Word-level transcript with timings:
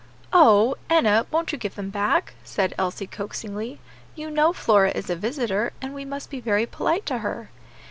"Oh! 0.33 0.77
Enna, 0.89 1.27
won't 1.29 1.51
you 1.51 1.59
give 1.59 1.75
them 1.75 1.91
back?" 1.91 2.33
said 2.43 2.73
Elsie, 2.75 3.05
coaxingly; 3.05 3.79
"you 4.15 4.31
know 4.31 4.51
Flora 4.51 4.89
is 4.89 5.11
a 5.11 5.15
visitor, 5.15 5.73
and 5.79 5.93
we 5.93 6.05
must 6.05 6.31
be 6.31 6.39
very 6.39 6.65
polite 6.65 7.05
to 7.05 7.19
her." 7.19 7.51